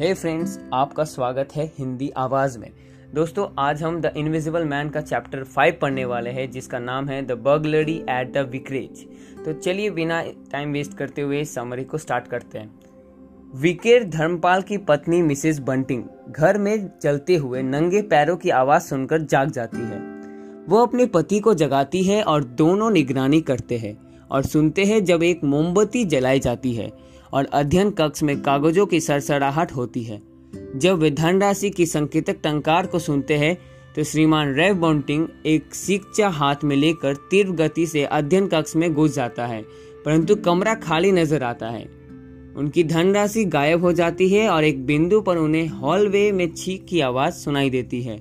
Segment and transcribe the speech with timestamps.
[0.00, 2.70] हे friends आपका स्वागत है हिंदी आवाज़ में।
[3.14, 7.20] दोस्तों, आज हम द इनविजिबल मैन का चैप्टर फाइव पढ़ने वाले हैं, जिसका नाम है
[7.22, 9.04] the burglary at the vicarage
[9.44, 10.22] तो चलिए बिना
[10.52, 12.70] टाइम वेस्ट करते हुए समरी को स्टार्ट करते हैं।
[13.54, 19.22] विकेर धर्मपाल की पत्नी मिसेस बंटिंग घर में चलते हुए नंगे पैरों की आवाज़ सुनकर
[19.22, 20.00] जाग जाती है।
[20.68, 23.96] वो अपने पति को जगाती है और दोनों निगरानी करते हैं
[24.30, 26.90] और सुनते हैं जब एक मोमबत्ती जलाई जाती है।
[27.32, 30.20] और अध्ययन कक्ष में कागजों की सरसराहट होती है।
[30.76, 33.56] जब वे धनराशि की संकेतक टंकार को सुनते हैं
[33.96, 38.92] तो श्रीमान रेव बॉन्टिंग एक सिक्चा हाथ में लेकर तीव्र गति से अध्ययन कक्ष में
[38.94, 39.62] घुस जाता है,
[40.04, 41.82] परंतु कमरा खाली नज़र आता है।
[42.56, 47.00] उनकी धनराशि गायब हो जाती है और एक बिंदु पर उन्हें हॉलवे में छीक की
[47.00, 48.16] आवाज़ सुनाई देती है।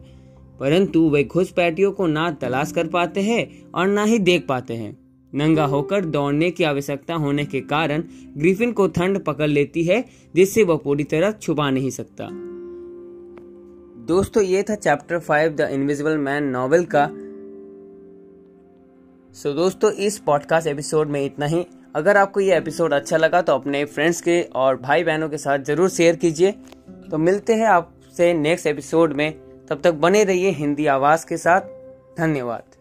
[0.59, 4.95] परंतु वे घुसपैठियों को ना तलाश कर पाते हैं और ना ही देख पाते हैं।
[5.37, 8.03] नंगा होकर दौड़ने की आवश्यकता होने के कारण
[8.37, 10.03] ग्रिफिन को ठंड पकड़ लेती है
[10.35, 12.29] जिससे वह पूरी तरह छुपा नहीं सकता।
[14.07, 17.07] दोस्तों ये था chapter five the invisible man novel का।
[19.35, 23.41] सो so, दोस्तों इस पॉडकास्ट एपिसोड में इतना ही। अगर आपको ये एपिसोड अच्छा लगा
[23.41, 26.51] तो अपने फ्रेंड्स के और भाई बहनों के साथ ज़रूर शेयर कीजिए।
[27.11, 29.31] तो मिलते हैं आपसे नेक्स्ट एपिसोड में।
[29.69, 31.61] तब तक बने रहिए हिंदी आवाज़ के साथ।
[32.17, 32.76] धन्यवाद।